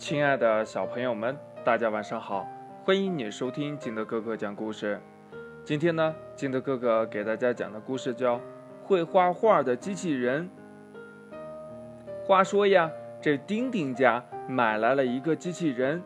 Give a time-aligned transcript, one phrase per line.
[0.00, 2.48] 亲爱的小朋友们，大家晚上好！
[2.86, 4.98] 欢迎你收听金德哥哥讲故事。
[5.62, 8.36] 今天呢，金德哥哥给大家讲的故事叫
[8.82, 10.48] 《会画画的机器人》。
[12.26, 12.90] 话说呀，
[13.20, 16.02] 这丁丁家买来了一个机器人，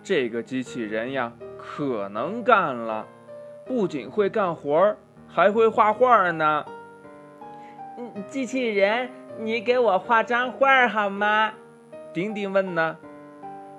[0.00, 3.04] 这个机器人呀，可能干了，
[3.66, 4.96] 不仅会干活儿，
[5.26, 6.64] 还会画画呢。
[7.98, 9.10] 嗯，机器人，
[9.40, 11.52] 你给我画张画好吗？
[12.12, 12.96] 丁丁问呢。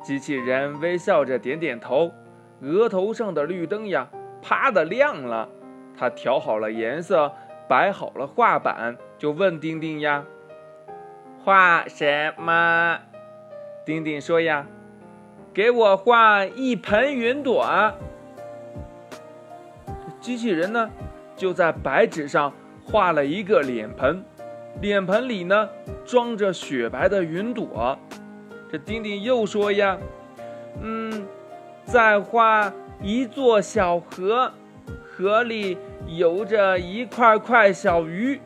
[0.06, 2.12] 机器人微笑着点点头，
[2.62, 4.08] 额头上的绿灯呀，
[4.40, 5.50] 啪的亮了。
[5.98, 7.32] 他调好了颜色，
[7.68, 10.24] 摆好了画板，就问丁丁呀
[11.44, 13.00] ：“画什么？”
[13.84, 14.68] 丁丁说呀
[15.52, 17.92] ：“给我画一盆云朵。”
[20.22, 20.88] 机器人呢，
[21.36, 22.54] 就在白纸上
[22.86, 24.24] 画了一个脸盆，
[24.80, 25.68] 脸盆里呢
[26.06, 27.98] 装着雪白的云朵。
[28.78, 29.98] 丁丁又说呀
[30.82, 31.26] ：“嗯，
[31.86, 34.52] 再画一座小河，
[35.04, 38.40] 河里游着一块块小鱼。”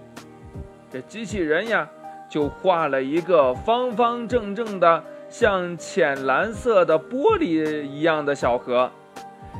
[0.91, 1.87] 这机器人呀，
[2.29, 8.89] 就画了一个方方正正的、像浅蓝色的玻璃一样的小河。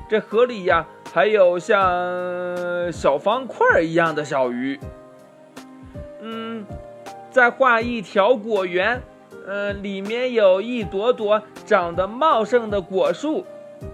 [0.10, 4.80] 这河里呀，还有像小方块一样的小鱼。
[6.22, 6.66] 嗯，
[7.30, 9.02] 再画一条果园。
[9.52, 13.44] 嗯，里面有一朵朵长得茂盛的果树，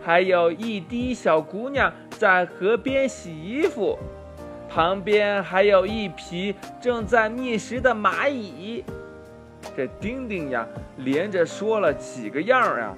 [0.03, 3.97] 还有一滴小姑娘在河边洗衣服，
[4.67, 8.83] 旁边还有一匹正在觅食的蚂蚁。
[9.77, 10.67] 这丁丁呀，
[10.97, 12.93] 连着说了几个样儿啊，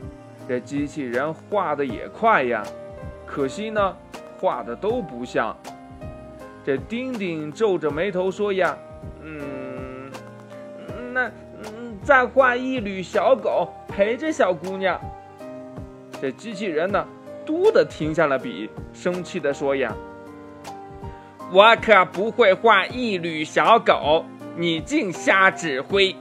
[0.47, 2.63] 这机器人画的也快呀，
[3.23, 3.95] 可惜呢，
[4.39, 5.55] 画的都不像。
[6.65, 8.75] 这丁丁皱着眉头说呀，
[9.21, 10.09] 嗯，
[11.13, 11.29] 那。
[12.07, 14.97] 再画一缕小狗陪着小姑娘。
[16.21, 17.05] 这机器人呢，
[17.45, 19.93] 嘟的停下了笔，生气的说：“呀，
[21.51, 24.23] 我可不会画一缕小狗，
[24.55, 26.15] 你净瞎指挥。”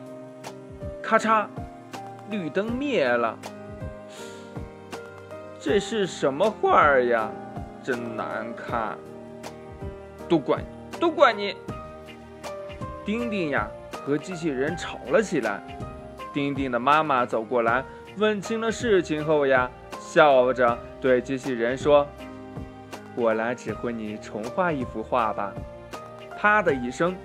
[1.00, 1.46] 咔嚓，
[2.30, 3.38] 绿灯灭了。
[5.60, 7.30] 这是什么画呀？
[7.84, 8.98] 真难看。
[10.28, 11.54] 都怪你，都怪你。
[13.04, 13.70] 丁丁呀。
[14.04, 15.60] 和机器人吵了起来，
[16.36, 17.82] 丁丁的妈妈走过来，
[18.18, 22.06] 问清了事情后呀，笑着对机器人说
[23.16, 25.54] ：“我来指挥你重画一幅画吧。”
[26.36, 27.16] 啪的一声，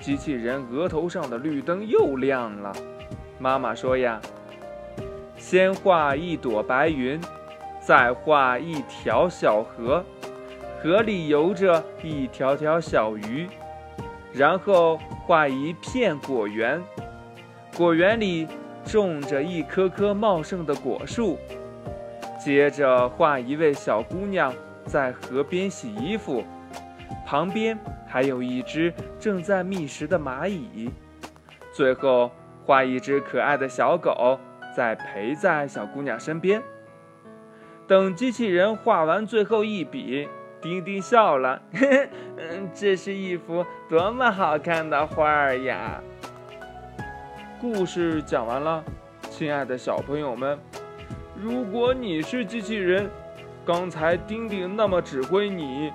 [0.00, 2.72] 机器人额头上的绿灯又亮了。
[3.38, 4.20] 妈妈说呀
[5.38, 7.20] ：“先画一朵白云，
[7.78, 10.04] 再画一条小河，
[10.82, 13.48] 河里游着一条条小鱼。”
[14.34, 16.82] 然后画一片果园，
[17.76, 18.48] 果园里
[18.84, 21.38] 种着一棵棵茂盛的果树。
[22.38, 24.54] 接着画一位小姑娘
[24.84, 26.44] 在河边洗衣服，
[27.26, 30.90] 旁边还有一只正在觅食的蚂蚁。
[31.72, 32.30] 最后
[32.64, 34.38] 画一只可爱的小狗
[34.74, 36.62] 在陪在小姑娘身边。
[37.86, 40.28] 等机器人画完最后一笔。
[40.58, 41.62] 丁丁笑了，
[42.38, 46.02] 嗯，这是一幅多么好看的画儿呀！
[47.58, 48.84] 故事讲完了，
[49.30, 50.58] 亲爱的小朋友们，
[51.34, 53.10] 如果你是机器人，
[53.64, 55.90] 刚才丁丁那么指挥你，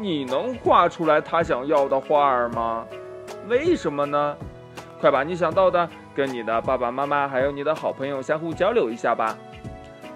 [0.00, 2.86] 你能画出来他想要的画儿吗？
[3.48, 4.36] 为什么呢？
[5.00, 9.36] 快把你想到的跟你的爸爸妈妈还有你的好朋友相互交流一下吧。